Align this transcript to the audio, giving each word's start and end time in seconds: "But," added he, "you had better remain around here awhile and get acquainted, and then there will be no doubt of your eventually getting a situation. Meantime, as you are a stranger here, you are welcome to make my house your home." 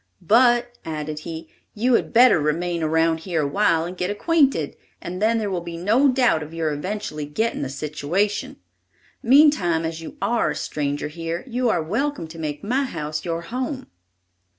"But," 0.27 0.79
added 0.83 1.19
he, 1.19 1.47
"you 1.75 1.93
had 1.93 2.11
better 2.11 2.39
remain 2.41 2.81
around 2.81 3.19
here 3.19 3.43
awhile 3.43 3.85
and 3.85 3.95
get 3.95 4.09
acquainted, 4.09 4.75
and 4.99 5.21
then 5.21 5.37
there 5.37 5.51
will 5.51 5.61
be 5.61 5.77
no 5.77 6.07
doubt 6.07 6.41
of 6.41 6.55
your 6.55 6.71
eventually 6.73 7.25
getting 7.27 7.63
a 7.63 7.69
situation. 7.69 8.55
Meantime, 9.21 9.85
as 9.85 10.01
you 10.01 10.17
are 10.19 10.49
a 10.49 10.55
stranger 10.55 11.07
here, 11.09 11.43
you 11.45 11.69
are 11.69 11.83
welcome 11.83 12.25
to 12.29 12.39
make 12.39 12.63
my 12.63 12.85
house 12.85 13.23
your 13.23 13.41
home." 13.41 13.91